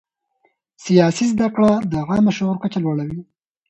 سیاسي 0.85 1.25
زده 1.33 1.47
کړه 1.55 1.71
د 1.91 1.93
عامه 2.09 2.31
شعور 2.37 2.57
کچه 2.63 2.79
لوړوي 2.83 3.21